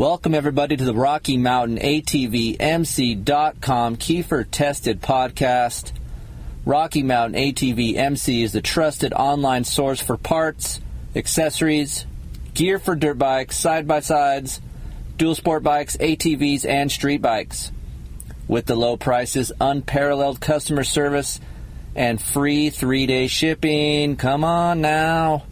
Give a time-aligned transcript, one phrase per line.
[0.00, 5.92] Welcome, everybody, to the Rocky Mountain ATV MC.com Keefer Tested Podcast.
[6.64, 10.80] Rocky Mountain ATVMC is the trusted online source for parts,
[11.14, 12.06] accessories,
[12.54, 14.62] gear for dirt bikes, side by sides,
[15.18, 17.70] dual sport bikes, ATVs, and street bikes.
[18.48, 21.40] With the low prices, unparalleled customer service,
[21.94, 24.16] and free three day shipping.
[24.16, 25.44] Come on now.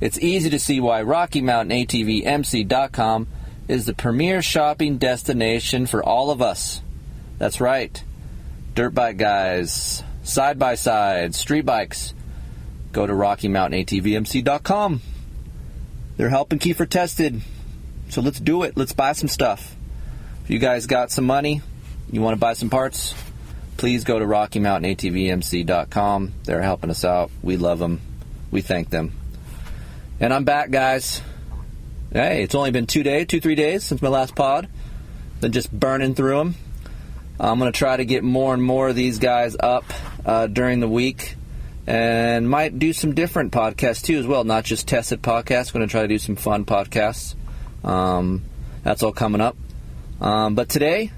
[0.00, 3.26] It's easy to see why Rocky Mountain ATV MC.com
[3.70, 6.82] is the premier shopping destination for all of us.
[7.38, 8.02] That's right.
[8.74, 12.12] Dirt bike guys, side by side, street bikes.
[12.90, 15.00] Go to RockyMountainATVMC.com.
[16.16, 17.42] They're helping Keefer Tested.
[18.08, 18.76] So let's do it.
[18.76, 19.76] Let's buy some stuff.
[20.42, 21.62] If you guys got some money,
[22.10, 23.14] you want to buy some parts,
[23.76, 26.32] please go to RockyMountainATVMC.com.
[26.42, 27.30] They're helping us out.
[27.40, 28.00] We love them.
[28.50, 29.12] We thank them.
[30.18, 31.22] And I'm back, guys.
[32.12, 34.68] Hey, it's only been two days, two, three days since my last pod.
[35.40, 36.54] Been just burning through them.
[37.38, 39.84] I'm going to try to get more and more of these guys up
[40.26, 41.36] uh, during the week
[41.86, 45.72] and might do some different podcasts too as well, not just tested podcasts.
[45.72, 47.36] going to try to do some fun podcasts.
[47.84, 48.42] Um,
[48.82, 49.56] that's all coming up.
[50.20, 51.12] Um, but today,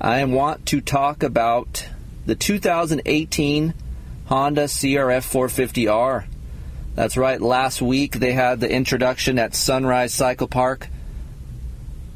[0.00, 1.88] I want to talk about
[2.26, 3.74] the 2018
[4.26, 6.24] Honda CRF 450R.
[6.94, 10.88] That's right, last week they had the introduction at Sunrise Cycle Park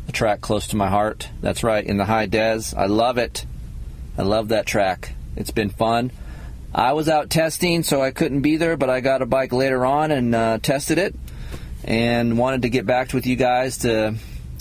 [0.09, 1.29] a track close to my heart.
[1.41, 2.63] That's right, in the high des.
[2.77, 3.47] I love it.
[4.19, 5.15] I love that track.
[5.37, 6.13] It's been fun.
[6.75, 9.87] I was out testing, so I couldn't be there, but I got a bike later
[9.87, 11.15] on and uh, tested it,
[11.85, 14.17] and wanted to get back with you guys to,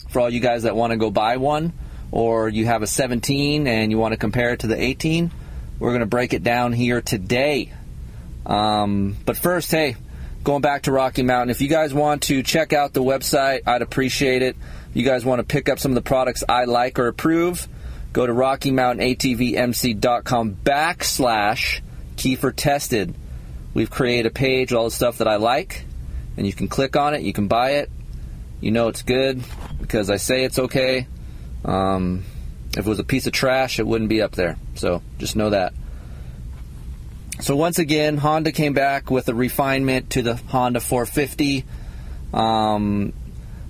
[0.10, 1.74] for all you guys that want to go buy one,
[2.12, 5.32] or you have a 17 and you want to compare it to the 18.
[5.80, 7.74] We're going to break it down here today.
[8.46, 9.96] Um, but first, hey,
[10.44, 13.82] going back to Rocky Mountain, if you guys want to check out the website, I'd
[13.82, 14.58] appreciate it
[14.90, 17.68] If you guys want to pick up some of the products I like or approve,
[18.12, 21.82] go to RockyMountainATVMC.com backslash
[22.18, 23.16] Keefer Tested.
[23.74, 25.86] We've created a page, all the stuff that I like,
[26.38, 27.90] and you can click on it, you can buy it.
[28.60, 29.42] You know it's good
[29.80, 31.08] because I say it's okay.
[31.66, 32.26] Um,
[32.72, 34.58] if it was a piece of trash, it wouldn't be up there.
[34.76, 35.74] So just know that.
[37.40, 41.66] So once again, Honda came back with a refinement to the Honda 450.
[42.34, 43.14] Um,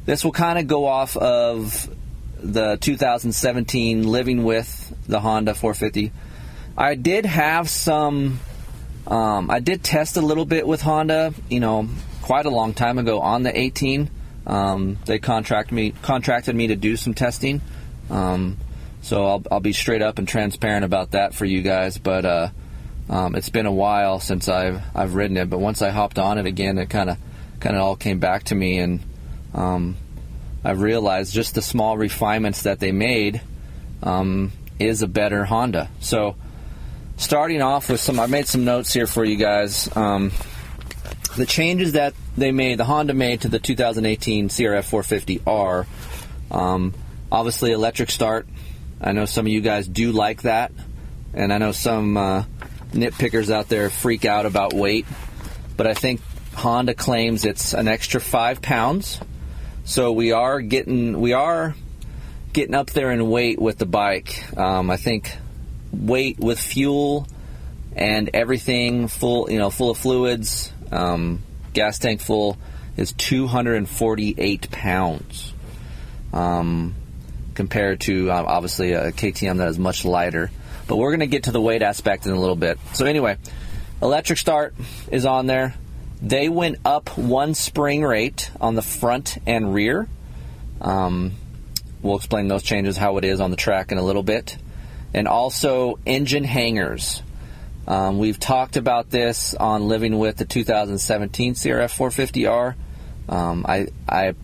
[0.06, 1.90] this will kind of go off of
[2.38, 6.12] the 2017 Living with the Honda 450.
[6.78, 8.40] I did have some.
[9.08, 11.88] Um, I did test a little bit with Honda, you know,
[12.22, 14.10] quite a long time ago on the 18.
[14.46, 17.62] Um, they contract me contracted me to do some testing,
[18.10, 18.58] um,
[19.02, 21.98] so I'll, I'll be straight up and transparent about that for you guys.
[21.98, 22.50] But uh,
[23.10, 25.50] um, it's been a while since I've I've ridden it.
[25.50, 27.18] But once I hopped on it again, it kind of
[27.60, 29.02] kind of all came back to me, and
[29.54, 29.98] um,
[30.64, 33.42] I've realized just the small refinements that they made
[34.02, 35.90] um, is a better Honda.
[36.00, 36.36] So,
[37.18, 39.94] starting off with some, I made some notes here for you guys.
[39.96, 40.32] Um,
[41.36, 45.86] the changes that they made, the Honda made to the 2018 CRF 450R,
[46.52, 46.94] um,
[47.32, 48.48] obviously electric start.
[49.02, 50.72] I know some of you guys do like that,
[51.34, 52.44] and I know some uh,
[52.94, 55.06] nitpickers out there freak out about weight,
[55.76, 56.22] but I think
[56.56, 59.20] Honda claims it's an extra five pounds
[59.86, 61.76] so we are getting we are
[62.54, 64.58] getting up there in weight with the bike.
[64.58, 65.36] Um, I think
[65.92, 67.28] weight with fuel
[67.96, 71.44] and everything full, you know, full of fluids, um,
[71.74, 72.58] gas tank full
[72.96, 75.54] is 248 pounds.
[76.32, 76.96] Um,
[77.54, 80.50] compared to uh, obviously a KTM that is much lighter.
[80.88, 82.78] But we're going to get to the weight aspect in a little bit.
[82.94, 83.38] So anyway,
[84.02, 84.76] electric start
[85.12, 85.76] is on there.
[86.22, 90.08] They went up one spring rate on the front and rear.
[90.82, 91.34] Um,
[92.02, 94.58] we'll explain those changes, how it is on the track in a little bit.
[95.14, 97.22] And also engine hangers.
[97.88, 102.76] Um, we've talked about this on Living with the 2017 CRF 450R.
[103.28, 104.36] Um, I, I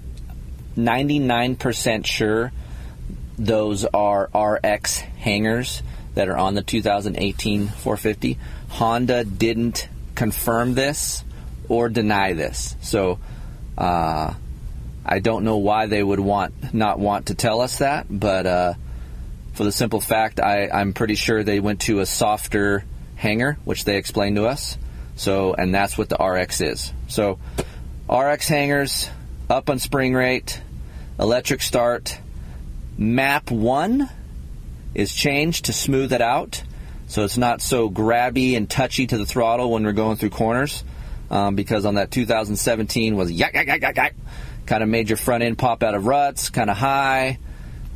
[0.78, 2.52] 99% sure
[3.38, 5.82] those are RX hangers
[6.19, 8.38] that are on the 2018 450.
[8.68, 11.24] Honda didn't confirm this
[11.69, 12.75] or deny this.
[12.81, 13.19] So
[13.77, 14.33] uh,
[15.06, 18.74] I don't know why they would want not want to tell us that, but uh,
[19.54, 22.83] for the simple fact, I, I'm pretty sure they went to a softer
[23.16, 24.77] hanger, which they explained to us.
[25.16, 26.94] So, and that's what the RX is.
[27.07, 27.39] So,
[28.10, 29.10] RX hangers
[29.50, 30.62] up on spring rate,
[31.18, 32.19] electric start.
[32.98, 34.10] Map one
[34.94, 36.64] is changed to smooth it out,
[37.08, 40.84] so it's not so grabby and touchy to the throttle when we're going through corners.
[41.32, 44.16] Um, because on that 2017 was yak yak yak
[44.66, 47.40] kind of made your front end pop out of ruts, kind of high.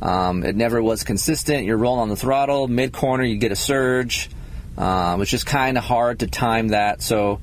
[0.02, 1.64] Um, it never was consistent.
[1.64, 4.28] You're rolling on the throttle, mid corner, you get a surge.
[4.76, 7.00] Um, it's just kind of hard to time that.
[7.00, 7.40] So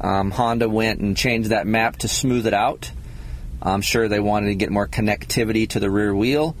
[0.00, 2.90] um, Honda went and changed that map to smooth it out.
[3.60, 6.54] I'm sure they wanted to get more connectivity to the rear wheel.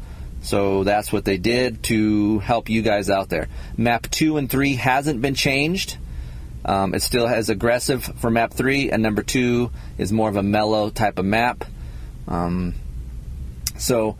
[0.48, 3.48] So that's what they did to help you guys out there.
[3.76, 5.98] Map 2 and 3 hasn't been changed.
[6.64, 10.42] Um, it still has aggressive for map 3, and number 2 is more of a
[10.42, 11.66] mellow type of map.
[12.26, 12.72] Um,
[13.76, 14.16] so,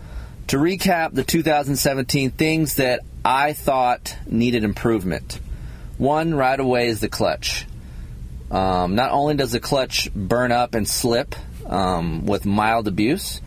[0.48, 5.40] to recap the 2017 things that I thought needed improvement.
[5.96, 7.64] One right away is the clutch.
[8.50, 11.34] Um, not only does the clutch burn up and slip
[11.64, 13.40] um, with mild abuse,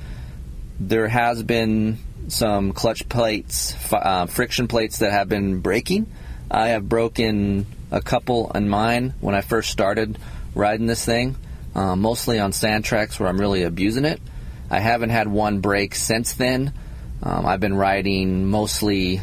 [0.80, 2.00] there has been
[2.31, 6.12] some clutch plates, uh, friction plates that have been breaking.
[6.50, 10.18] I have broken a couple on mine when I first started
[10.56, 11.36] riding this thing,
[11.75, 14.22] uh, mostly on sand tracks where I'm really abusing it.
[14.69, 16.74] I haven't had one break since then.
[17.22, 19.22] Um, I've been riding mostly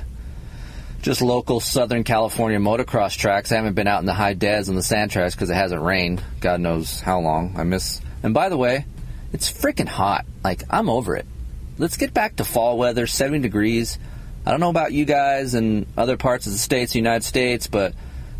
[1.00, 3.52] just local Southern California motocross tracks.
[3.52, 5.82] I haven't been out in the high des on the sand tracks because it hasn't
[5.82, 6.22] rained.
[6.40, 7.54] God knows how long.
[7.56, 8.00] I miss.
[8.22, 8.84] And by the way,
[9.32, 10.26] it's freaking hot.
[10.44, 11.26] Like I'm over it.
[11.78, 14.00] Let's get back to fall weather, 70 degrees.
[14.44, 17.68] I don't know about you guys and other parts of the states, the United States,
[17.68, 17.94] but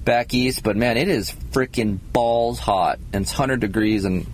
[0.05, 0.65] back east.
[0.65, 4.27] But man, it is freaking balls hot, and it's 100 degrees, and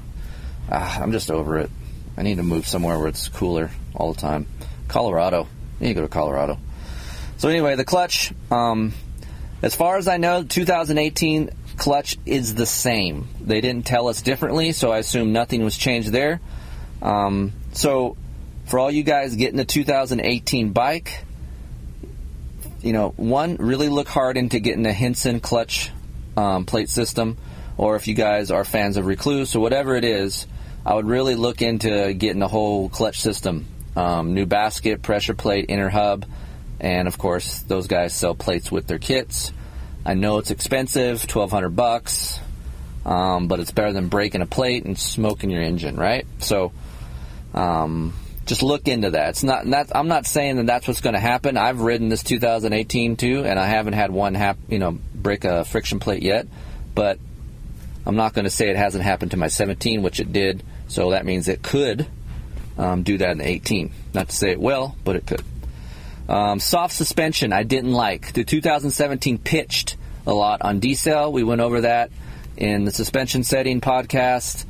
[0.71, 1.71] uh, I'm just over it.
[2.17, 4.47] I need to move somewhere where it's cooler all the time.
[4.89, 5.49] Colorado.
[5.81, 6.59] I need to go to Colorado.
[7.37, 8.33] So anyway, the clutch.
[8.51, 8.95] Um,
[9.61, 13.29] as far as I know, 2018 clutch is the same.
[13.41, 16.41] They didn't tell us differently, so I assume nothing was changed there.
[17.03, 18.17] Um, so
[18.65, 21.25] for all you guys getting a 2018 bike,
[22.81, 25.91] you know, one, really look hard into getting a Hinson clutch
[26.37, 27.39] um, plate system,
[27.77, 30.47] or if you guys are fans of Rekluse or whatever it is,
[30.85, 33.67] I would really look into getting a whole clutch system.
[33.97, 36.27] Um, new basket, pressure plate, inner hub,
[36.81, 39.53] and of course, those guys sell plates with their kits.
[40.05, 42.41] I know it's expensive, twelve hundred bucks,
[43.07, 46.27] um, but it's better than breaking a plate and smoking your engine, right?
[46.41, 46.73] So,
[47.55, 49.31] um, just look into that.
[49.31, 49.67] It's not.
[49.95, 51.57] I'm not saying that that's what's going to happen.
[51.57, 55.65] I've ridden this 2018 too, and I haven't had one hap, you know break a
[55.65, 56.47] friction plate yet.
[56.95, 57.19] But
[58.07, 60.63] I'm not going to say it hasn't happened to my 17, which it did.
[60.87, 62.07] So that means it could
[62.79, 63.91] um, do that in the 18.
[64.13, 65.43] Not to say it will, but it could.
[66.29, 68.33] Um, soft suspension, I didn't like.
[68.33, 69.97] The 2017 pitched
[70.27, 71.33] a lot on decel.
[71.33, 72.11] We went over that
[72.57, 74.65] in the suspension setting podcast.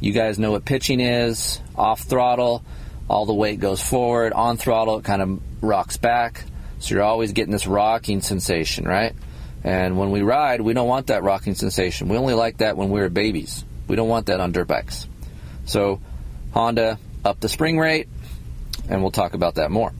[0.00, 1.60] You guys know what pitching is.
[1.76, 2.64] Off throttle,
[3.10, 4.32] all the weight goes forward.
[4.32, 6.44] On throttle, it kind of rocks back.
[6.78, 9.14] So you're always getting this rocking sensation, right?
[9.64, 12.08] And when we ride, we don't want that rocking sensation.
[12.08, 13.64] We only like that when we're babies.
[13.88, 15.08] We don't want that on dirt bikes.
[15.66, 16.00] So
[16.54, 18.08] Honda up the spring rate,
[18.88, 19.92] and we'll talk about that more.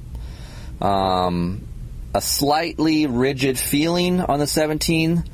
[0.81, 1.67] Um,
[2.15, 5.25] a slightly rigid feeling on the 17.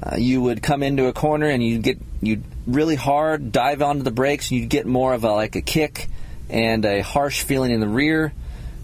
[0.00, 4.02] Uh, you would come into a corner and you'd get you'd really hard dive onto
[4.02, 4.50] the brakes.
[4.50, 6.08] And you'd get more of a like a kick
[6.48, 8.32] and a harsh feeling in the rear.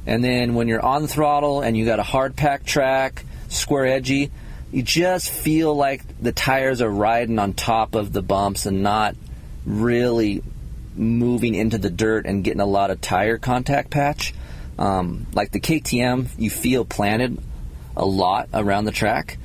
[0.07, 4.31] And then when you're on throttle and you got a hard pack track, square edgy,
[4.73, 9.17] you just feel like the tires are riding on top of the bumps and not
[9.67, 10.43] really
[10.97, 14.35] moving into the dirt and getting a lot of tire contact patch.
[14.79, 17.38] Um, like the KTM, you feel planted
[17.97, 19.38] a lot around the track.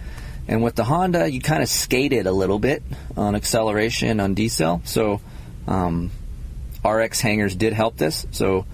[0.48, 2.84] And with the Honda, you kind of skated a little bit
[3.18, 4.86] on acceleration on decel.
[4.88, 5.22] So
[5.68, 6.12] um,
[6.86, 8.26] RX hangers did help this.
[8.32, 8.66] So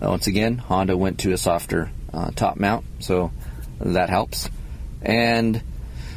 [0.00, 2.84] uh, once again, Honda went to a softer uh, top mount.
[3.00, 3.32] So
[3.80, 4.48] that helps.
[5.02, 5.62] And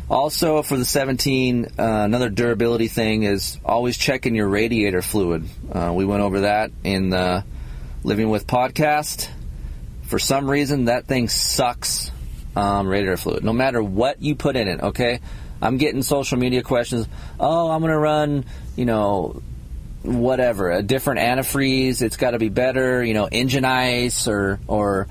[0.10, 5.46] also for the 17, uh, another durability thing is always checking your radiator fluid.
[5.72, 7.44] Uh, we went over that in the
[8.04, 9.28] Living with podcast.
[10.04, 12.10] For some reason, that thing sucks
[12.56, 13.44] um, radiator fluid.
[13.44, 15.20] No matter what you put in it, okay?
[15.62, 17.08] I'm getting social media questions.
[17.40, 18.46] Oh, I'm going to run,
[18.76, 19.42] you know,
[20.08, 22.02] whatever, a different antifreeze.
[22.02, 25.08] It's got to be better, you know, engine ice or or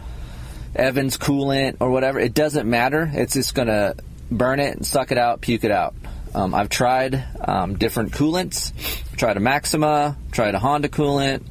[0.75, 2.19] Evans coolant or whatever.
[2.19, 3.11] It doesn't matter.
[3.13, 3.97] It's just to
[4.31, 5.95] burn it and suck it out, puke it out.
[6.35, 8.73] Um, I've tried um, different coolants,
[9.17, 11.43] tried a Maxima, tried a Honda coolant,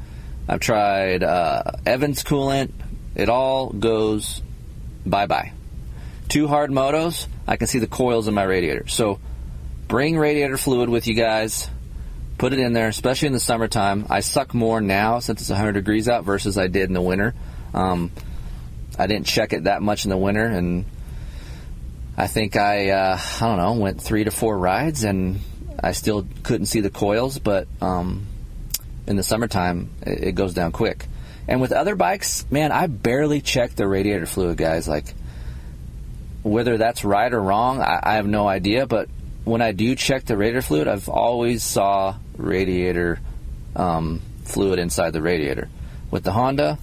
[0.48, 2.72] I've tried uh, Evans coolant.
[3.16, 4.42] It all goes
[5.06, 5.54] bye bye.
[6.30, 8.88] Two hard motos, I can see the coils in my radiator.
[8.88, 9.20] So
[9.88, 11.70] bring radiator fluid with you guys.
[12.46, 14.06] Put it in there, especially in the summertime.
[14.08, 17.34] I suck more now since it's 100 degrees out versus I did in the winter.
[17.74, 18.12] Um,
[19.00, 20.86] I didn't check it that much in the winter, and
[22.16, 25.40] I think I, uh, I don't know, went three to four rides, and
[25.82, 27.40] I still couldn't see the coils.
[27.40, 28.28] But um,
[29.08, 31.08] in the summertime, it, it goes down quick.
[31.48, 34.88] And with other bikes, man, I barely check the radiator fluid, guys.
[34.88, 35.16] Like,
[36.44, 38.86] whether that's right or wrong, I, I have no idea.
[38.86, 39.10] But
[39.46, 43.20] when I do check the radiator fluid, I've always saw radiator
[43.76, 45.70] um, fluid inside the radiator.
[46.12, 46.78] With the Honda,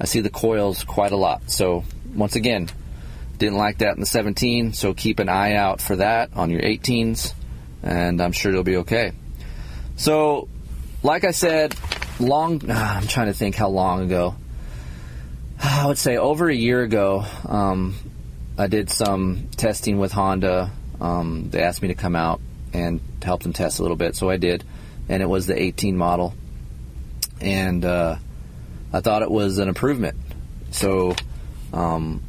[0.00, 1.50] I see the coils quite a lot.
[1.50, 2.68] So once again,
[3.38, 6.60] didn't like that in the 17, so keep an eye out for that on your
[6.60, 7.34] 18s,
[7.82, 9.12] and I'm sure you'll be okay.
[9.96, 10.48] So,
[11.02, 11.74] like I said,
[12.20, 12.60] long.
[12.70, 14.36] I'm trying to think how long ago.
[15.62, 17.24] I would say over a year ago.
[17.46, 17.94] Um,
[18.58, 20.70] I did some testing with Honda.
[21.00, 22.40] Um, they asked me to come out
[22.72, 24.64] and help them test a little bit, so I did
[25.12, 26.32] and it was the 18 model.
[27.38, 28.16] And uh,
[28.94, 30.16] I thought it was an improvement.
[30.70, 31.14] So
[31.70, 32.22] um,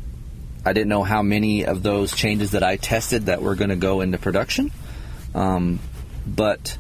[0.66, 3.78] I didn't know how many of those changes that I tested that were going to
[3.78, 4.70] go into production.
[5.34, 5.80] Um,
[6.28, 6.78] but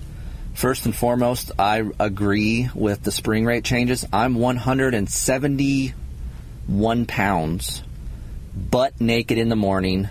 [0.53, 4.03] first and foremost, I agree with the spring rate changes.
[4.12, 7.81] I'm 171 pounds,
[8.53, 10.10] butt naked in the morning,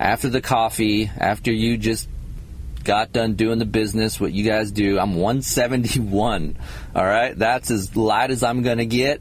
[0.00, 2.08] after the coffee, after you just
[2.88, 4.98] got done doing the business, what you guys do.
[4.98, 6.56] I'm 171.
[6.94, 9.20] All right, that's as light as I'm gonna get.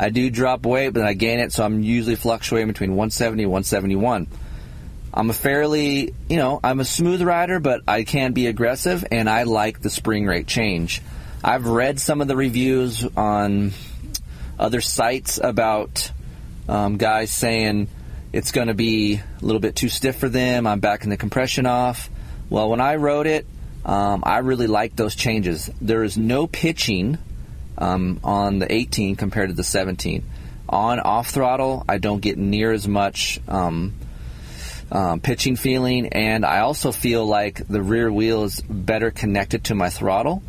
[0.00, 3.52] I do drop weight, but I gain it, so I'm usually fluctuating between 170 and
[3.52, 4.26] 171.
[5.14, 9.30] I'm a fairly, you know, I'm a smooth rider, but I can be aggressive, and
[9.30, 11.00] I like the spring rate change.
[11.44, 13.74] I've read some of the reviews on
[14.58, 16.10] other sites about
[16.68, 17.86] um, guys saying
[18.32, 20.66] it's going to be a little bit too stiff for them.
[20.66, 22.10] I'm backing the compression off.
[22.54, 23.46] Well, when I wrote it,
[23.84, 25.68] um, I really liked those changes.
[25.80, 27.18] There is no pitching
[27.76, 30.22] um, on the 18 compared to the 17.
[30.68, 33.94] On off throttle, I don't get near as much um,
[34.92, 39.74] um, pitching feeling, and I also feel like the rear wheel is better connected to
[39.74, 40.40] my throttle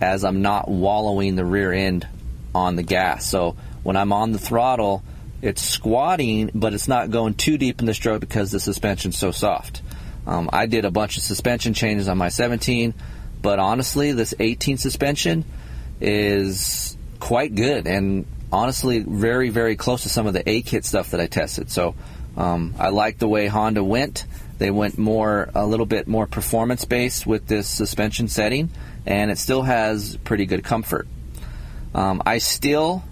[0.00, 2.08] as I'm not wallowing the rear end
[2.56, 3.24] on the gas.
[3.24, 3.54] So
[3.84, 5.04] when I'm on the throttle,
[5.40, 9.30] it's squatting, but it's not going too deep in the stroke because the suspension's so
[9.30, 9.80] soft.
[10.26, 12.94] Um, I did a bunch of suspension changes on my 17,
[13.40, 15.44] but honestly, this 18 suspension
[16.00, 21.10] is quite good and honestly very, very close to some of the A kit stuff
[21.10, 21.70] that I tested.
[21.70, 21.94] So
[22.36, 24.26] um, I like the way Honda went.
[24.58, 28.70] They went more, a little bit more performance based with this suspension setting,
[29.06, 31.08] and it still has pretty good comfort.
[31.94, 33.02] Um, I still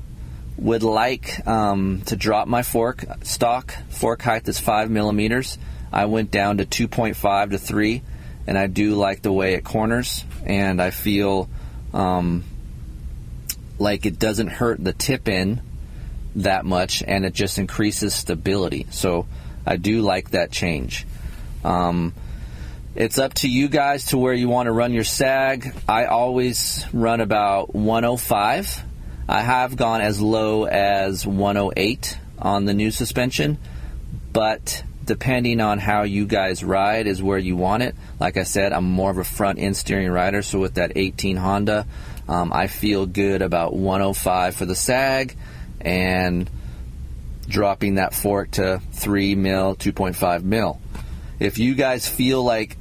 [0.61, 3.05] would like um, to drop my fork.
[3.23, 5.59] Stock fork height is five millimeters.
[5.93, 8.02] I went down to 2.5 to 3,
[8.47, 11.49] and I do like the way it corners, and I feel
[11.93, 12.45] um,
[13.79, 15.62] like it doesn't hurt the tip in
[16.37, 18.87] that much, and it just increases stability.
[18.90, 19.26] So
[19.67, 21.07] I do like that change.
[21.64, 22.14] Um,
[22.95, 25.75] it's up to you guys to where you want to run your sag.
[25.88, 28.85] I always run about 105.
[29.29, 33.59] I have gone as low as 108 on the new suspension,
[34.33, 37.95] but depending on how you guys ride is where you want it.
[38.19, 41.37] Like I said, I'm more of a front end steering rider, so with that 18
[41.37, 41.87] Honda,
[42.29, 45.37] um, I feel good about 105 for the sag
[45.81, 46.49] and
[47.49, 50.81] dropping that fork to 3 mil, 2.5 mil.
[51.41, 52.77] If you guys feel like,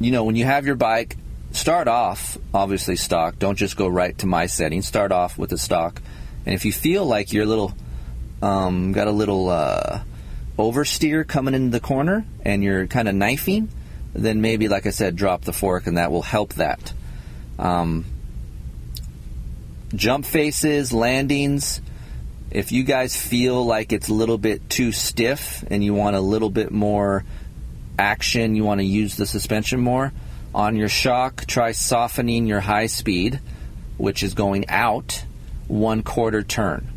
[0.00, 1.16] you know, when you have your bike,
[1.52, 3.38] start off obviously stock.
[3.38, 4.82] Don't just go right to my setting.
[4.82, 6.00] Start off with the stock.
[6.44, 7.74] And if you feel like you're a little,
[8.40, 10.02] um, got a little, uh,
[10.58, 13.68] oversteer coming into the corner and you're kind of knifing,
[14.12, 16.92] then maybe, like I said, drop the fork and that will help that.
[17.58, 18.04] Um,
[19.94, 21.80] jump faces, landings.
[22.50, 26.20] If you guys feel like it's a little bit too stiff and you want a
[26.20, 27.24] little bit more
[27.98, 30.12] action, you want to use the suspension more,
[30.54, 33.40] on your shock, try softening your high speed,
[33.98, 35.24] which is going out
[35.68, 36.92] one quarter turn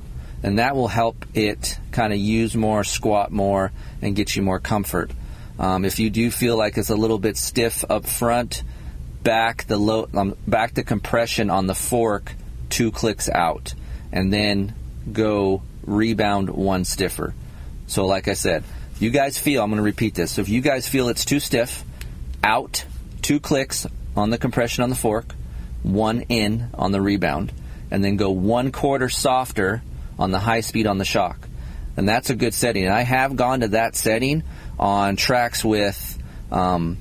[0.46, 3.72] and that will help it kind of use more, squat more,
[4.04, 5.10] and get you more comfort.
[5.58, 8.62] Um, if you do feel like it's a little bit stiff up front,
[9.24, 12.36] back the low, um, back the compression on the fork
[12.70, 13.74] two clicks out,
[14.12, 14.76] and then
[15.12, 17.34] go rebound one stiffer.
[17.88, 18.64] So, like I said,
[19.00, 20.34] you guys feel, I'm going to repeat this.
[20.34, 21.84] So, if you guys feel it's too stiff,
[22.44, 22.86] out
[23.26, 25.34] two clicks on the compression on the fork,
[25.82, 27.52] one in on the rebound,
[27.90, 29.82] and then go one quarter softer
[30.20, 31.48] on the high speed on the shock.
[31.98, 32.86] And that's a good setting.
[32.86, 34.44] And I have gone to that setting
[34.78, 36.20] on tracks with
[36.52, 37.00] um,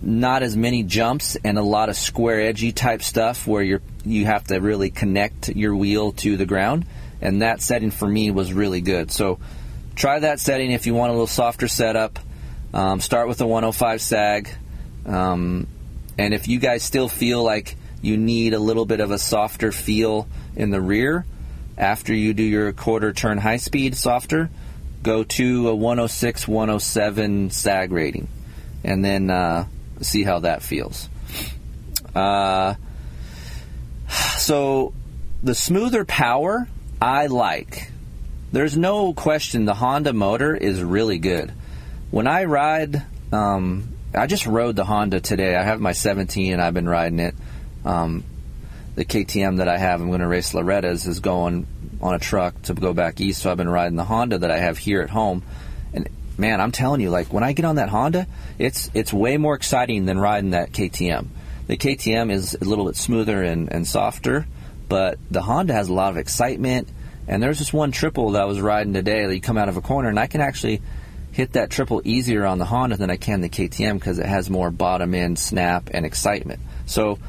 [0.00, 4.24] not as many jumps and a lot of square edgy type stuff where you're you
[4.24, 6.86] have to really connect your wheel to the ground.
[7.20, 9.10] And that setting for me was really good.
[9.10, 9.38] So
[9.96, 12.18] try that setting if you want a little softer setup.
[12.72, 14.48] Um, start with a 105 sag.
[15.08, 15.66] Um,
[16.18, 19.72] and if you guys still feel like you need a little bit of a softer
[19.72, 21.24] feel in the rear
[21.76, 24.50] after you do your quarter turn high speed softer,
[25.02, 28.28] go to a 106, 107 sag rating.
[28.84, 29.66] And then uh,
[30.00, 31.08] see how that feels.
[32.14, 32.74] Uh,
[34.08, 34.92] so
[35.42, 36.68] the smoother power
[37.00, 37.90] I like.
[38.50, 41.52] There's no question the Honda motor is really good.
[42.10, 45.54] When I ride, um, I just rode the Honda today.
[45.54, 47.34] I have my 17 and I've been riding it.
[47.84, 48.24] Um,
[48.94, 51.66] the KTM that I have, I'm going to race Loretta's, is going
[52.00, 53.42] on a truck to go back east.
[53.42, 55.42] So I've been riding the Honda that I have here at home.
[55.92, 58.26] And man, I'm telling you, like when I get on that Honda,
[58.58, 61.28] it's it's way more exciting than riding that KTM.
[61.66, 64.46] The KTM is a little bit smoother and, and softer,
[64.88, 66.88] but the Honda has a lot of excitement.
[67.26, 69.76] And there's this one triple that I was riding today that you come out of
[69.76, 70.80] a corner, and I can actually
[71.38, 74.50] hit that triple easier on the Honda than I can the KTM because it has
[74.50, 76.58] more bottom end snap and excitement.
[76.86, 77.20] So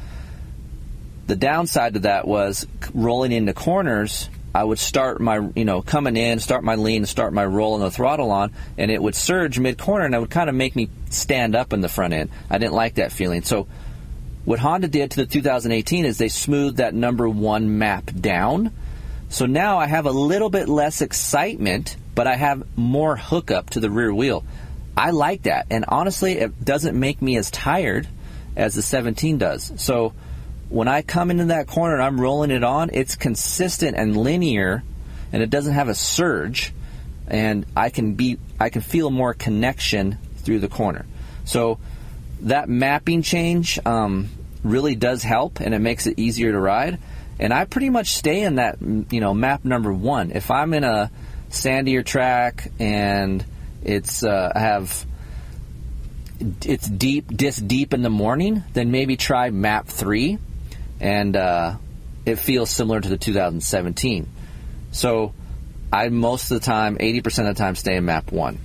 [1.28, 4.28] the downside to that was rolling into corners.
[4.52, 7.84] I would start my, you know, coming in, start my lean, start my roll and
[7.84, 10.74] the throttle on, and it would surge mid corner, and it would kind of make
[10.74, 12.30] me stand up in the front end.
[12.50, 13.42] I didn't like that feeling.
[13.42, 13.68] So,
[14.44, 18.72] what Honda did to the 2018 is they smoothed that number one map down.
[19.28, 23.80] So now I have a little bit less excitement, but I have more hookup to
[23.80, 24.44] the rear wheel.
[24.96, 28.08] I like that, and honestly, it doesn't make me as tired
[28.56, 29.72] as the 17 does.
[29.76, 30.12] So
[30.68, 34.82] when I come into that corner and I'm rolling it on, it's consistent and linear,
[35.32, 36.72] and it doesn't have a surge,
[37.26, 41.06] and I can be I can feel more connection through the corner.
[41.44, 41.78] So
[42.42, 44.28] that mapping change um,
[44.62, 46.98] really does help, and it makes it easier to ride.
[47.38, 50.30] And I pretty much stay in that you know map number one.
[50.30, 51.10] If I'm in a
[51.50, 53.44] sandier track and
[53.82, 55.06] it's uh, have
[56.62, 60.38] it's deep, this deep in the morning, then maybe try map three
[61.00, 61.76] and uh,
[62.24, 64.28] it feels similar to the 2017.
[64.92, 65.34] So
[65.92, 68.58] I most of the time, 80% of the time, stay in map one.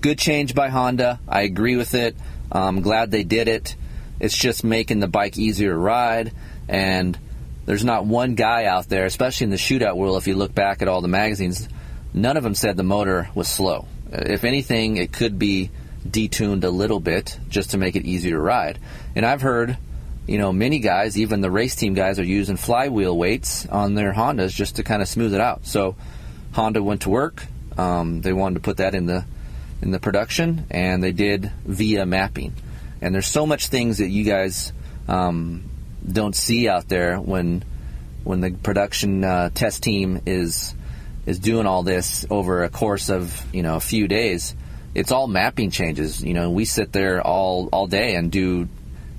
[0.00, 1.20] Good change by Honda.
[1.28, 2.16] I agree with it.
[2.50, 3.76] I'm glad they did it.
[4.18, 6.32] It's just making the bike easier to ride,
[6.68, 7.18] and
[7.66, 10.16] there's not one guy out there, especially in the shootout world.
[10.16, 11.68] If you look back at all the magazines,
[12.14, 13.86] none of them said the motor was slow.
[14.10, 15.70] If anything, it could be
[16.06, 18.78] detuned a little bit just to make it easier to ride.
[19.14, 19.78] And I've heard
[20.26, 24.12] you know, many guys, even the race team guys, are using flywheel weights on their
[24.12, 25.66] Hondas just to kind of smooth it out.
[25.66, 25.96] So
[26.52, 27.44] Honda went to work.
[27.76, 29.24] Um, they wanted to put that in the
[29.80, 32.52] in the production, and they did via mapping.
[33.00, 34.72] And there's so much things that you guys
[35.08, 35.68] um,
[36.10, 37.64] don't see out there when
[38.22, 40.74] when the production uh, test team is
[41.26, 44.54] is doing all this over a course of you know a few days.
[44.94, 46.22] It's all mapping changes.
[46.22, 48.68] You know, we sit there all all day and do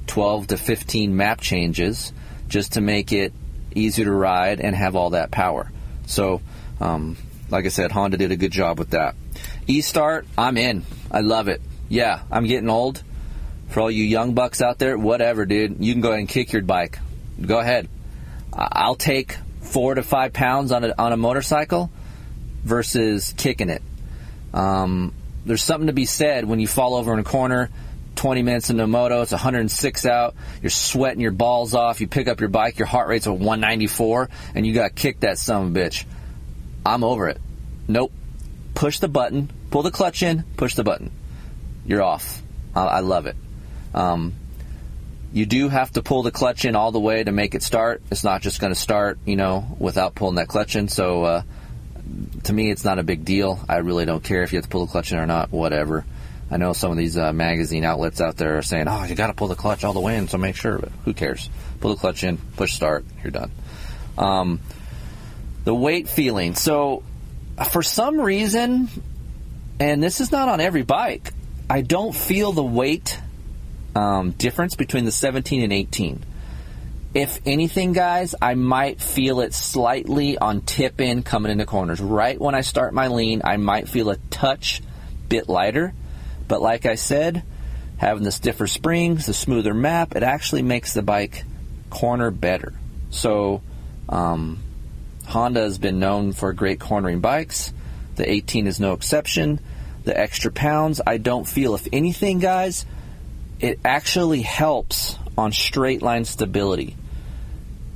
[0.07, 2.13] 12 to 15 map changes
[2.47, 3.33] just to make it
[3.73, 5.71] easier to ride and have all that power.
[6.05, 6.41] So,
[6.79, 7.17] um,
[7.49, 9.15] like I said, Honda did a good job with that.
[9.67, 10.83] E-Start, I'm in.
[11.09, 11.61] I love it.
[11.89, 13.01] Yeah, I'm getting old.
[13.69, 15.83] For all you young bucks out there, whatever, dude.
[15.83, 16.99] You can go ahead and kick your bike.
[17.41, 17.87] Go ahead.
[18.53, 19.37] I'll take
[19.73, 21.91] four to five pounds on a, on a motorcycle
[22.63, 23.81] versus kicking it.
[24.53, 25.13] Um,
[25.45, 27.69] there's something to be said when you fall over in a corner
[28.15, 32.27] 20 minutes into a moto, it's 106 out, you're sweating your balls off, you pick
[32.27, 35.75] up your bike, your heart rate's at 194, and you got kicked that son of
[35.75, 36.05] a bitch.
[36.85, 37.41] I'm over it.
[37.87, 38.11] Nope.
[38.75, 41.11] Push the button, pull the clutch in, push the button.
[41.85, 42.41] You're off.
[42.75, 43.35] I, I love it.
[43.93, 44.33] Um,
[45.33, 48.03] you do have to pull the clutch in all the way to make it start.
[48.11, 50.87] It's not just going to start, you know, without pulling that clutch in.
[50.87, 51.41] So, uh,
[52.43, 53.59] to me, it's not a big deal.
[53.67, 56.05] I really don't care if you have to pull the clutch in or not, whatever.
[56.51, 59.27] I know some of these uh, magazine outlets out there are saying, "Oh, you got
[59.27, 61.49] to pull the clutch all the way in, so make sure." But who cares?
[61.79, 63.49] Pull the clutch in, push start, you're done.
[64.19, 64.59] Um,
[65.63, 66.53] the weight feeling.
[66.53, 67.01] So,
[67.71, 68.87] for some reason,
[69.79, 71.33] and this is not on every bike,
[71.69, 73.17] I don't feel the weight
[73.95, 76.25] um, difference between the 17 and 18.
[77.13, 82.01] If anything, guys, I might feel it slightly on tip in coming into corners.
[82.01, 84.81] Right when I start my lean, I might feel a touch
[85.29, 85.93] bit lighter
[86.47, 87.43] but like I said,
[87.97, 91.45] having the stiffer springs, the smoother map, it actually makes the bike
[91.89, 92.73] corner better.
[93.09, 93.61] So,
[94.09, 94.61] um,
[95.25, 97.73] Honda has been known for great cornering bikes.
[98.15, 99.59] The 18 is no exception.
[100.03, 101.75] The extra pounds, I don't feel.
[101.75, 102.85] If anything, guys,
[103.63, 106.97] it actually helps on straight line stability.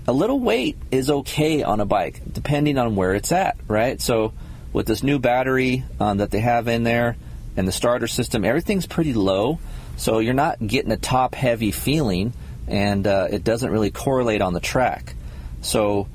[0.07, 3.99] A little weight is okay on a bike, depending on where it's at, right?
[4.01, 4.31] So,
[4.71, 7.17] with this new battery um, that they have in there
[7.57, 9.59] and the starter system, everything's pretty low.
[9.97, 12.31] So, you're not getting a top heavy feeling,
[12.69, 15.15] and uh, it doesn't really correlate on the track.
[15.63, 16.07] So,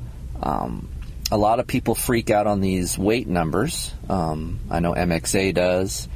[0.43, 0.88] um,
[1.31, 3.93] a lot of people freak out on these weight numbers.
[4.09, 6.09] Um, I know MXA does,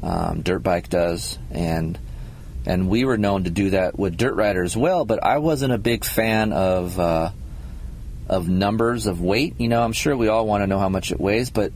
[0.00, 1.98] um, Dirt Bike does, and
[2.66, 5.04] and we were known to do that with Dirt Rider as well.
[5.04, 7.30] But I wasn't a big fan of uh,
[8.28, 9.54] of numbers of weight.
[9.58, 11.72] You know, I'm sure we all want to know how much it weighs, but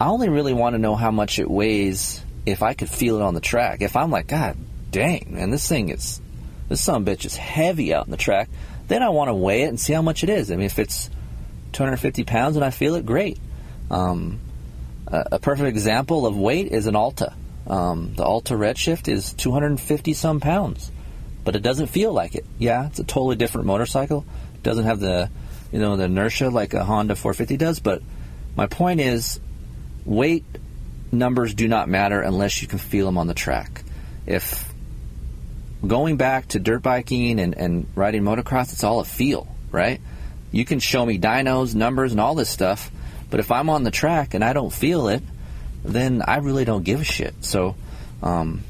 [0.00, 3.22] I only really want to know how much it weighs if I could feel it
[3.22, 3.82] on the track.
[3.82, 4.56] If I'm like, God
[4.94, 6.20] dang, man, this thing is
[6.68, 8.48] this some bitch is heavy out in the track.
[8.86, 10.52] Then I want to weigh it and see how much it is.
[10.52, 11.10] I mean, if it's
[11.72, 13.38] 250 pounds and I feel it, great.
[13.90, 14.40] Um,
[15.08, 17.34] a, a, perfect example of weight is an Alta.
[17.66, 20.90] Um, the Alta Redshift is 250 some pounds,
[21.44, 22.44] but it doesn't feel like it.
[22.58, 24.24] Yeah, it's a totally different motorcycle.
[24.54, 25.30] It doesn't have the
[25.72, 27.80] you know the inertia like a Honda 450 does.
[27.80, 28.02] But
[28.56, 29.40] my point is,
[30.04, 30.44] weight
[31.10, 33.82] numbers do not matter unless you can feel them on the track.
[34.26, 34.72] If
[35.86, 40.00] going back to dirt biking and, and riding motocross, it's all a feel, right?
[40.50, 42.90] You can show me dynos, numbers, and all this stuff,
[43.30, 45.22] but if I'm on the track and I don't feel it,
[45.84, 47.34] then I really don't give a shit.
[47.44, 47.76] So,
[48.22, 48.62] um,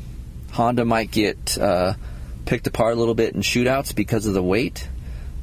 [0.53, 1.94] Honda might get uh,
[2.44, 4.88] picked apart a little bit in shootouts because of the weight,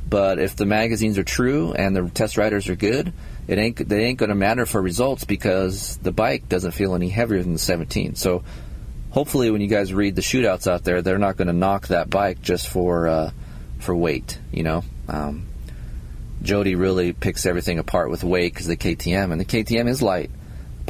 [0.08, 3.14] but if the magazines are true and the test riders are good,
[3.48, 7.10] it ain't they ain't going to matter for results because the bike doesn't feel any
[7.10, 8.16] heavier than the 17.
[8.16, 8.44] So,
[9.10, 12.10] hopefully, when you guys read the shootouts out there, they're not going to knock that
[12.10, 13.32] bike just for uh,
[13.80, 14.40] for weight.
[14.52, 14.84] You know.
[15.08, 15.48] Um,
[16.42, 20.32] Jody really picks everything apart with weight because the KTM, and the KTM is light.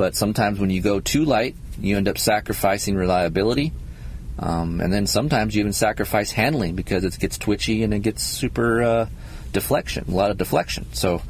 [0.02, 3.72] But sometimes when you go too light, you end up sacrificing reliability.
[4.40, 8.24] Um, and then sometimes you even sacrifice handling because it gets twitchy and it gets
[8.24, 9.10] super uh,
[9.52, 10.92] deflection, a lot of deflection.
[10.94, 11.22] So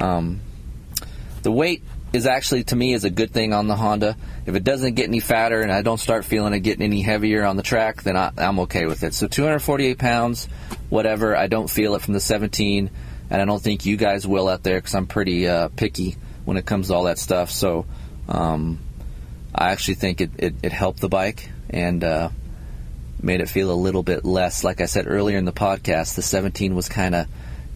[0.00, 0.40] um,
[1.44, 4.16] the weight is actually to me is a good thing on the Honda.
[4.44, 7.44] If it doesn't get any fatter and I don't start feeling it getting any heavier
[7.44, 9.14] on the track, then I, am okay with it.
[9.14, 10.46] So 248 pounds,
[10.88, 11.36] whatever.
[11.36, 12.90] I don't feel it from the 17,
[13.30, 16.56] and I don't think you guys will out there because I'm pretty uh, picky when
[16.56, 17.52] it comes to all that stuff.
[17.52, 17.86] So
[18.28, 18.78] um,
[19.54, 22.28] I actually think it, it, it, helped the bike and uh,
[23.22, 24.64] made it feel a little bit less.
[24.64, 27.26] Like I said earlier in the podcast, the 17 was kind of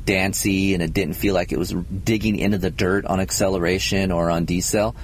[0.05, 4.31] dancy and it didn't feel like it was digging into the dirt on acceleration or
[4.31, 4.95] on decel.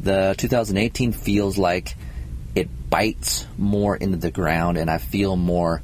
[0.00, 1.94] The 2018 feels like
[2.54, 5.82] it bites more into the ground and I feel more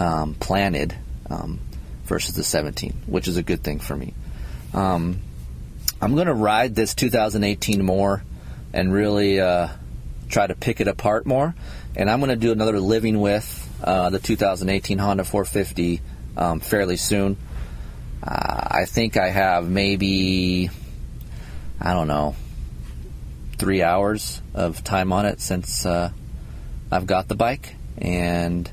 [0.00, 0.94] um, planted
[1.28, 1.60] um,
[2.04, 4.14] versus the 17, which is a good thing for me.
[4.72, 5.20] Um,
[6.00, 8.22] I'm going to ride this 2018 more
[8.72, 9.68] and really uh,
[10.28, 11.54] try to pick it apart more.
[11.96, 16.00] And I'm going to do another living with uh, the 2018 Honda 450
[16.36, 17.36] um, fairly soon.
[18.22, 20.70] Uh, I think I have maybe,
[21.80, 22.36] I don't know,
[23.58, 26.10] three hours of time on it since uh,
[26.90, 27.74] I've got the bike.
[27.96, 28.70] And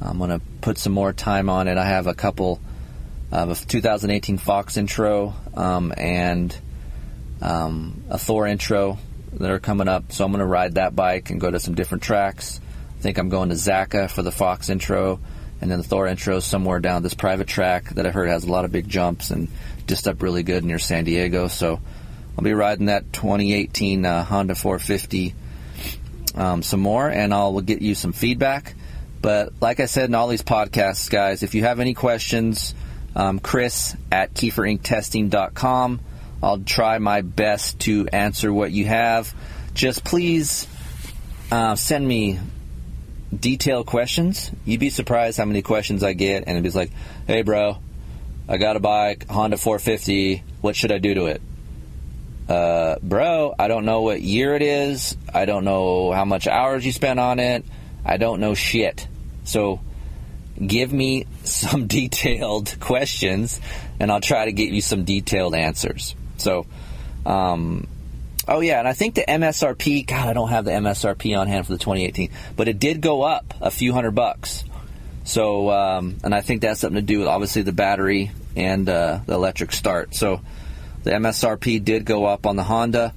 [0.00, 1.78] I'm going to put some more time on it.
[1.78, 2.60] I have a couple
[3.30, 6.56] of a 2018 Fox intro um, and
[7.40, 8.98] um, a Thor intro
[9.38, 10.12] that are coming up.
[10.12, 12.60] So I'm going to ride that bike and go to some different tracks.
[12.98, 15.20] I think I'm going to Zaca for the Fox intro,
[15.60, 18.50] and then the Thor intro somewhere down this private track that I heard has a
[18.50, 19.48] lot of big jumps and
[19.86, 21.48] just up really good near San Diego.
[21.48, 21.80] So
[22.36, 25.34] I'll be riding that 2018 uh, Honda 450
[26.34, 28.74] um, some more, and I'll get you some feedback.
[29.22, 32.74] But like I said in all these podcasts, guys, if you have any questions,
[33.14, 36.00] um, Chris at KeeferIncTesting.com.
[36.42, 39.34] I'll try my best to answer what you have.
[39.74, 40.66] Just please
[41.50, 42.38] uh, send me
[43.38, 44.50] detailed questions.
[44.64, 46.90] You'd be surprised how many questions I get, and it's like,
[47.26, 47.78] "Hey, bro,
[48.48, 50.42] I got a bike, Honda 450.
[50.60, 51.42] What should I do to it?"
[52.48, 55.16] Uh, bro, I don't know what year it is.
[55.32, 57.64] I don't know how much hours you spent on it.
[58.04, 59.08] I don't know shit.
[59.44, 59.80] So
[60.64, 63.60] give me some detailed questions,
[63.98, 66.14] and I'll try to get you some detailed answers.
[66.38, 66.66] So,
[67.24, 67.86] um,
[68.46, 70.06] oh yeah, and I think the MSRP.
[70.06, 73.22] God, I don't have the MSRP on hand for the 2018, but it did go
[73.22, 74.64] up a few hundred bucks.
[75.24, 79.20] So, um, and I think that's something to do with obviously the battery and uh,
[79.26, 80.14] the electric start.
[80.14, 80.40] So,
[81.02, 83.12] the MSRP did go up on the Honda.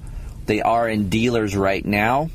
[0.46, 2.30] They are in dealers right now.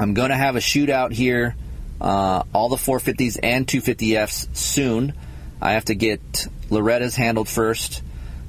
[0.00, 1.54] I'm going to have a shootout here
[2.00, 5.12] uh, all the 450s and 250Fs soon.
[5.60, 8.02] I have to get Loretta's handled first.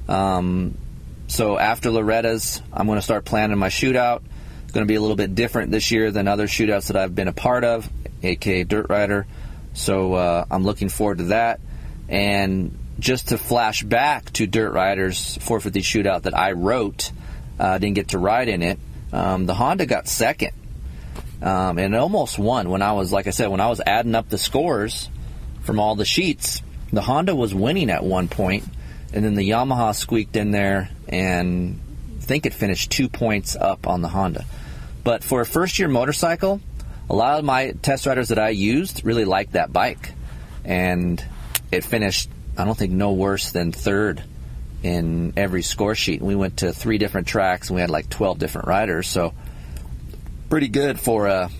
[0.08, 0.76] Um,
[1.26, 4.22] so after Loretta's, I'm going to start planning my shootout.
[4.64, 7.14] It's going to be a little bit different this year than other shootouts that I've
[7.14, 7.88] been a part of,
[8.22, 9.26] aka Dirt Rider.
[9.74, 11.60] So uh, I'm looking forward to that.
[12.08, 17.10] And just to flash back to Dirt Rider's 450 shootout that I wrote,
[17.58, 18.78] uh, didn't get to ride in it.
[19.12, 20.52] Um, the Honda got second,
[21.42, 22.70] um, and almost won.
[22.70, 25.10] When I was, like I said, when I was adding up the scores
[25.62, 28.64] from all the sheets, the Honda was winning at one point,
[29.12, 31.80] and then the Yamaha squeaked in there, and
[32.18, 34.44] I think it finished two points up on the Honda.
[35.04, 36.60] But for a first year motorcycle,
[37.10, 40.12] a lot of my test riders that I used really liked that bike,
[40.64, 41.22] and
[41.70, 42.28] it finished.
[42.56, 44.22] I don't think no worse than third
[44.82, 46.22] in every score sheet.
[46.22, 49.34] We went to three different tracks, and we had like twelve different riders, so
[50.48, 51.50] pretty good for a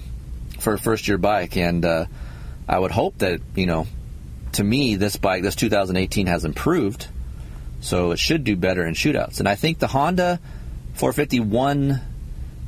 [0.60, 1.56] for a first year bike.
[1.56, 2.06] And uh,
[2.68, 3.86] I would hope that you know,
[4.52, 7.08] to me, this bike, this 2018, has improved,
[7.82, 9.40] so it should do better in shootouts.
[9.40, 10.40] And I think the Honda
[10.94, 12.00] 450 won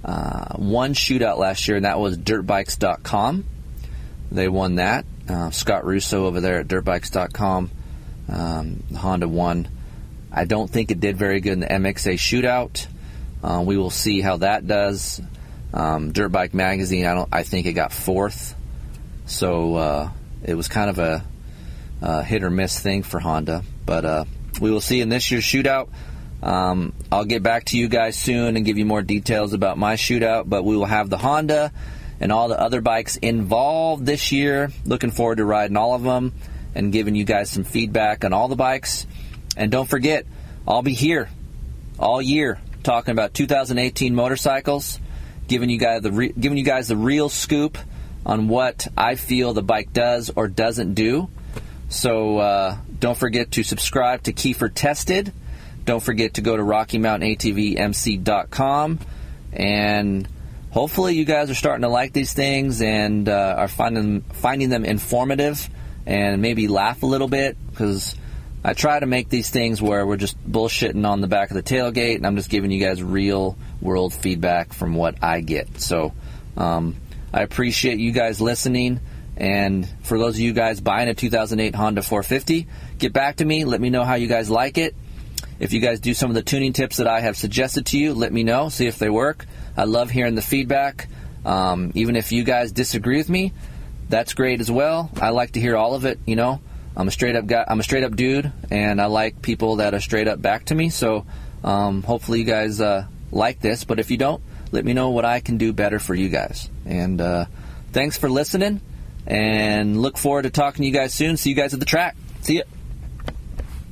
[0.04, 3.44] uh, one shootout last year, and that was dirtbikes.com.
[4.30, 5.06] They won that.
[5.28, 7.70] Uh, Scott Russo over there at dirtbikes.com.
[8.28, 9.68] Um, Honda won.
[10.32, 12.86] I don't think it did very good in the MXA shootout.
[13.42, 15.20] Uh, we will see how that does.
[15.72, 17.28] Um, Dirt Bike Magazine, I don't.
[17.32, 18.54] I think it got fourth,
[19.26, 20.10] so uh,
[20.44, 21.24] it was kind of a,
[22.00, 23.62] a, hit or miss thing for Honda.
[23.84, 24.24] But uh,
[24.60, 25.88] we will see in this year's shootout.
[26.42, 29.94] Um, I'll get back to you guys soon and give you more details about my
[29.94, 30.48] shootout.
[30.48, 31.72] But we will have the Honda
[32.20, 34.70] and all the other bikes involved this year.
[34.84, 36.32] Looking forward to riding all of them
[36.74, 39.06] and giving you guys some feedback on all the bikes.
[39.56, 40.26] And don't forget,
[40.66, 41.30] I'll be here
[41.98, 45.00] all year talking about 2018 motorcycles,
[45.48, 47.78] giving you guys the re- giving you guys the real scoop
[48.26, 51.28] on what I feel the bike does or doesn't do.
[51.88, 55.32] So uh, don't forget to subscribe to Keefer Tested.
[55.84, 58.98] Don't forget to go to RockyMountainATVMC.com
[59.52, 60.28] and
[60.70, 64.84] hopefully you guys are starting to like these things and uh, are finding finding them
[64.84, 65.70] informative
[66.06, 68.14] and maybe laugh a little bit because
[68.64, 71.62] I try to make these things where we're just bullshitting on the back of the
[71.62, 75.80] tailgate and I'm just giving you guys real world feedback from what I get.
[75.80, 76.14] So
[76.56, 76.96] um,
[77.32, 79.00] I appreciate you guys listening.
[79.36, 82.66] And for those of you guys buying a 2008 Honda 450,
[82.98, 83.64] get back to me.
[83.64, 84.94] Let me know how you guys like it.
[85.58, 88.14] If you guys do some of the tuning tips that I have suggested to you,
[88.14, 88.68] let me know.
[88.68, 89.46] See if they work.
[89.76, 91.08] I love hearing the feedback.
[91.44, 93.52] Um, even if you guys disagree with me,
[94.08, 95.10] that's great as well.
[95.20, 96.18] I like to hear all of it.
[96.26, 96.60] You know,
[96.96, 97.64] I'm a straight up guy.
[97.66, 100.74] I'm a straight up dude, and I like people that are straight up back to
[100.74, 100.90] me.
[100.90, 101.26] So
[101.62, 103.84] um, hopefully you guys uh, like this.
[103.84, 104.42] But if you don't,
[104.72, 106.68] let me know what I can do better for you guys.
[106.84, 107.46] And uh,
[107.92, 108.80] thanks for listening.
[109.26, 111.36] And look forward to talking to you guys soon.
[111.36, 112.16] See you guys at the track.
[112.42, 112.62] See ya.